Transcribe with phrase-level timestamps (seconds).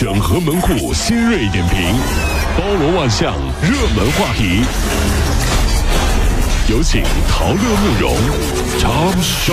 [0.00, 1.92] 整合门户新锐点评，
[2.56, 4.62] 包罗万象，热门话题。
[6.68, 8.16] 有请陶乐慕容
[8.78, 9.52] 长寿。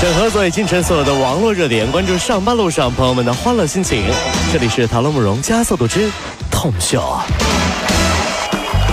[0.00, 4.06] 整合所有清晨所有的网络热点，关注上班路上朋友们的欢乐心情。
[4.50, 6.10] 这里是陶乐慕容加速度之
[6.50, 7.20] 痛秀。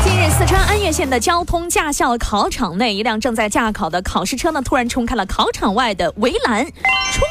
[0.04, 6.74] 近日，四川安岳县的交通驾校考场内，一辆正在驾考的考试车呢，突然冲开了考场外的围栏，冲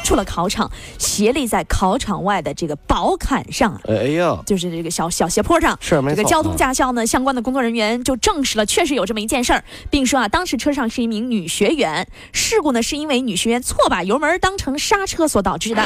[0.05, 3.77] 出了考场，斜立在考场外的这个宝坎上。
[3.89, 15.83] 哎呀，就是这个小小斜坡上，是没错这个交通驾校呢，相关的工作人员就证实了，确实有这么一件事儿，并说啊，当时车上是一名女学员，事故呢是因为女学员错把油门当成刹车所导致的。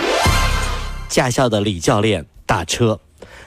[1.07, 2.99] 驾校的李教练打车，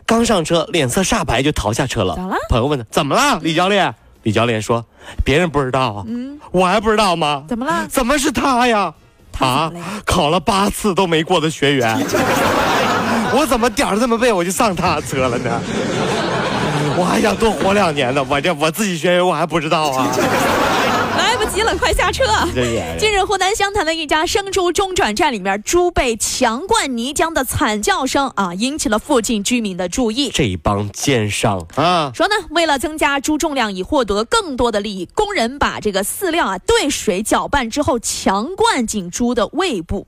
[0.07, 2.17] 刚上车脸色煞白就逃下车了。
[2.17, 3.95] 咋了朋友问他怎么了，李教练？
[4.25, 4.87] 李教练说
[5.27, 7.45] ：“别人不知道啊，嗯，我还不知道吗？
[7.49, 8.95] 怎么了怎么是他呀？
[9.33, 9.73] 他啊
[10.05, 11.99] 考了八次都没过的学员，
[13.35, 15.61] 我怎么点儿这么背我就上他车了呢？
[16.95, 20.07] 我还想多活两年呢，我这我自己学员我还不知道啊。
[21.17, 22.25] 来不及了，快下车！
[22.99, 30.31] 近日，湖南湘潭的一家生猪中转站里面，猪被强灌泥浆的惨叫声啊，引起了附近居民的注意。
[30.31, 32.11] 这帮奸商啊！
[32.15, 40.07] 说呢，为了增加猪重量，以获得更多的利益，工人把这个饲料啊兑水搅拌之后，强灌进猪的胃部。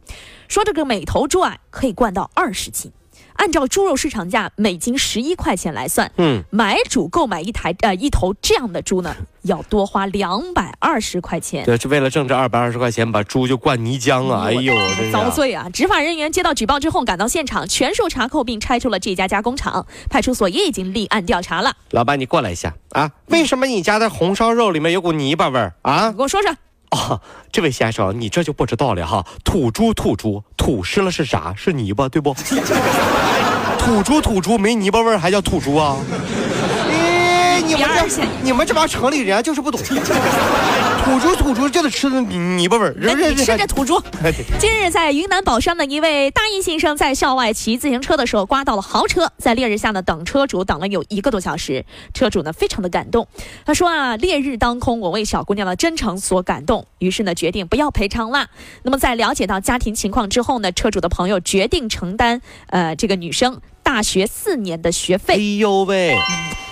[0.48, 2.92] 说这个每头猪啊可以灌到二十斤，
[3.34, 11.64] 按照猪肉市场价每斤十一块钱来算，嗯，买主购买一台呃一头这样的猪呢，要多花两百二十块钱。
[11.64, 14.44] 对，是为了挣这二百二十块钱，把猪就灌泥浆啊！
[14.46, 14.74] 哎呦，
[15.12, 15.68] 遭罪啊！
[15.70, 19.86] 执法人员接到举报之后赶到现场，全数查扣并拆除了这家加工厂。
[20.08, 21.74] 派出所也已经立案调查了。
[21.90, 23.10] 老板，你过来一下啊！
[23.26, 26.16] 为什么你家的红烧肉里面有股泥巴味儿啊你？
[26.16, 26.54] 给我说说，
[26.90, 29.24] 啊，这位先生，你这就不知道了哈。
[29.44, 31.52] 土猪土猪，土湿了是啥？
[31.56, 32.34] 是泥巴，对不？
[33.78, 35.96] 土猪土猪没泥巴味儿还叫土猪啊？
[37.64, 39.80] 哎，你们这你们这帮城里人就是不懂，
[41.04, 43.30] 土猪土猪就得吃的泥巴味儿，那是不是？
[43.30, 44.00] 你吃这土猪。
[44.58, 53.26] 近日，在云南保山的一位大一新生在校外骑自行车的时候刮到了豪车，在烈日下呢等车主等了有一个多小时，车主呢非常的感动，
[53.64, 58.48] 他说啊烈日当空，我为小姑娘的真诚所感动，于是呢决定不要赔偿啦。
[58.82, 65.58] 那么在了解到家庭情况之后呢，车主的朋友决定承担呃这个女生大学四年的学费哎。
[65.58, 66.18] 呦喂，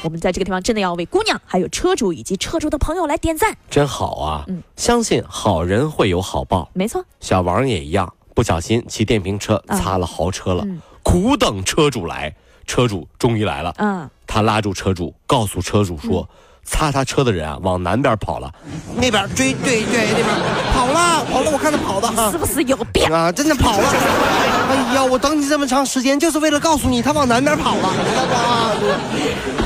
[0.02, 3.56] 我们在这个地方真的要为姑娘、还有车主以及车主的朋友来点赞。
[3.70, 4.44] 真好啊！
[4.48, 6.68] 嗯相信好人会有好报。
[6.72, 12.34] 没错，小王也一样，不小心骑电瓶车啊擦了豪车了，嗯苦等车主来。
[12.64, 16.26] 车主终于来了，嗯，他拉住车主，告诉车主说
[16.64, 18.50] ：“擦他车的人啊，往南边跑了，
[18.96, 20.26] 那边追对对那边
[20.72, 23.04] 跑了跑了，我看他跑的哈是不是有病？
[23.12, 23.88] 啊，真的跑了。
[25.12, 28.74] 我等你这么长时间，就是为了告诉你他往南边跑了，知道吧？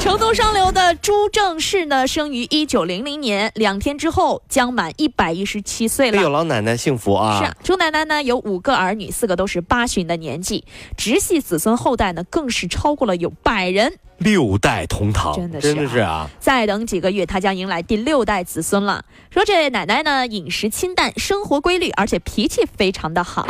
[0.01, 6.39] 成都上流的朱正士呢，生于一九零零年，两天之后将满一百一十七岁哎呦，了。
[6.39, 7.39] 老奶奶幸福啊！
[7.39, 10.65] 是啊，朱奶奶呢有五个儿女，四个都是八旬的年纪，
[10.97, 14.01] 直系子孙后代呢更是超过了有百人。
[14.19, 16.29] 六代同堂，真的是啊真的是啊！
[16.41, 19.05] 再等几个月，她将迎来第六代子孙了。
[19.31, 23.47] 说这奶奶呢饮食清淡，生活规律，而且脾气非常的好，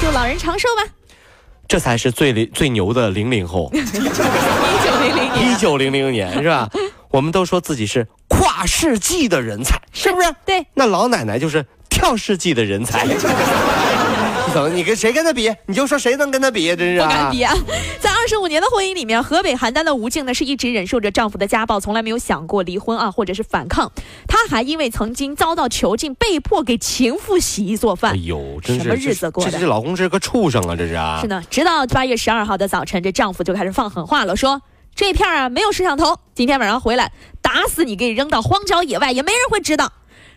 [0.00, 0.97] 祝老人长寿吧。
[1.68, 3.70] 这才是最最牛的零零后。
[3.76, 6.68] 一九零零年一，九零零年是吧？
[7.12, 10.34] 我们都说自己是跨世纪的人才，是不是？
[10.44, 13.06] 对，那老奶奶就是跳世纪的人才。
[14.48, 14.68] 你怎么？
[14.70, 15.54] 你跟谁跟他比？
[15.66, 16.74] 你就说谁能跟他比？
[16.74, 17.54] 真是、啊、不敢比啊！
[18.00, 23.92] 在二十五年的婚姻里面，河北邯郸的吴静呢是一直忍受着丈夫的家暴，从来没有想过离婚啊，或者是反抗。
[24.26, 28.12] 她还因为曾经遭到囚禁，被迫给情妇洗衣做饭。
[28.12, 30.74] 哎呦，真是什么日子过的这这这老公是个畜生啊！
[30.74, 31.18] 这是啊。
[31.20, 34.62] 是呢，直到八月十二号的早晨，这丈夫就开始放狠话了，说
[34.94, 39.92] 这片儿啊没有摄像头，今天晚上回来打死你，给你扔到荒郊野外，也没人会知道。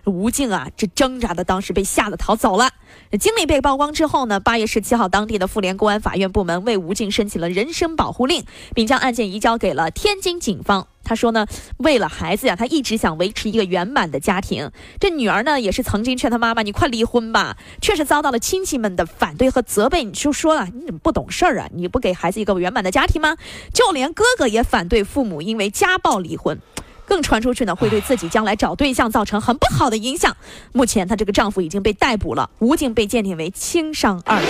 [0.06, 2.72] 吴静啊，这挣扎的当时被吓得逃走了。
[3.19, 10.88] 经历被曝光之后呢，八月十七号，当地的妇联公安法院部门为吴静申请了人身保护令，并将案件移交给了天津警方。
[11.03, 14.71] 他说呢，为了孩子呀，他一直想维持一个圆满的家庭。
[15.00, 20.04] 这女儿呢，也是曾经劝他妈妈：“你快离婚吧。”却是遭到了亲戚们的反对和责备。
[20.04, 21.68] 你就说了，你怎么不懂事儿啊？
[21.74, 23.36] 你不给孩子一个圆满的家庭吗？
[23.74, 26.59] 就连哥哥也反对父母因为家暴离婚。
[27.12, 30.34] 更传出去呢，会对自己将来找对象造成很不好的影响。
[30.72, 34.48] 目前，她这个丈夫已经被逮捕了，吴静被鉴定为轻伤二级。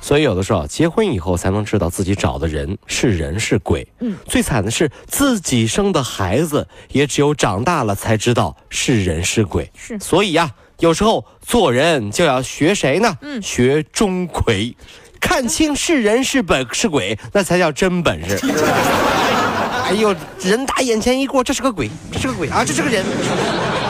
[0.00, 3.86] 所以有的时候结婚以后才能知道自己找的人是人是鬼。
[4.00, 9.70] 嗯，最惨的是自己生的孩子，也只有长大了才知道是人是鬼。
[9.76, 10.50] 是所以呀、
[10.80, 13.16] 有时候做人就要学谁呢？
[13.22, 14.74] 嗯学钟馗。
[15.20, 18.36] 看清是人是本是鬼，那才叫真本事。
[19.92, 23.04] 哎呦，人打眼前一过，这是个鬼，这是个鬼啊，这是个人。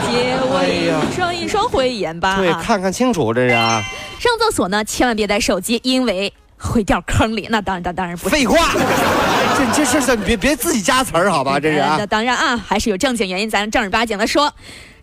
[0.05, 2.35] 借我一双一双慧眼吧。
[2.35, 3.53] 对，看看清楚这是。
[3.53, 7.47] 上厕所呢，千万别带手机，因为会掉坑里。
[7.49, 8.27] 那当然，当当然不。
[8.27, 8.73] 废话，
[9.73, 11.57] 这这这别别自己加词儿好吧？
[11.57, 11.77] 这是。
[11.79, 14.53] 那当然啊，还是有正经原因，咱正儿八经的说。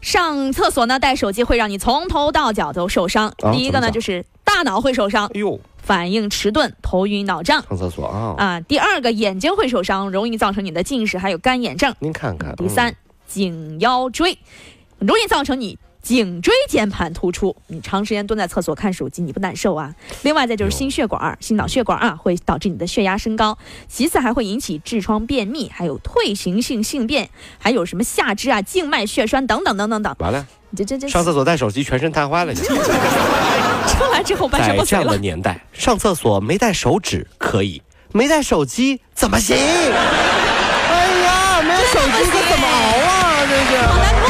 [0.03, 3.33] 上厕所呢，带手机会让你从头到脚都受伤。
[3.53, 5.59] 第一个呢，就是大脑会受伤，哎呦，
[5.91, 7.61] 反应迟钝、头晕脑胀。
[7.69, 8.61] 上厕所啊啊！
[8.61, 11.93] 第二个，眼睛会受伤，容易造成你的近视，还有干眼症。
[11.99, 12.55] 您看看。
[12.55, 12.95] 第三，
[13.27, 14.39] 颈腰椎，
[15.01, 15.77] 容易造成你。
[16.01, 19.93] 颈椎间盘突出，你长时间蹲在厕所看手机，你不难受啊？
[20.23, 23.59] 另外再就是心血管、心脑血管啊，会导致你的血压升高。
[23.89, 27.29] 其次还会引起痔疮、便秘，还有退行性性便，
[27.59, 30.15] 还有什么下肢啊、静脉血栓等等等等等。
[30.21, 32.55] 完了，你这这这上厕所带手机，全身瘫痪了。
[34.13, 39.57] 在这样的年代，上厕所没带手纸可以，没带手机怎么行？
[39.59, 43.47] 哎呀，没有手机可怎么熬啊？
[43.49, 43.83] 这是。
[43.87, 44.30] 好难过。